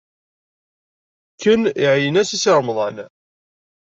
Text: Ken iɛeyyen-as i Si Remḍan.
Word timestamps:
Ken 1.41 1.61
iɛeyyen-as 1.83 2.29
i 2.35 2.37
Si 2.43 2.51
Remḍan. 2.59 2.97